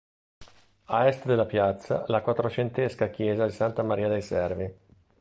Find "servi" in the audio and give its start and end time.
4.23-4.77